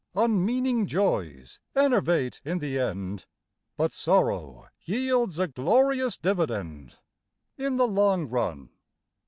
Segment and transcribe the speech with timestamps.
[0.15, 3.27] Unmeaning joys enervate in the end,
[3.77, 6.95] But sorrow yields a glorious dividend
[7.55, 8.71] In the long run.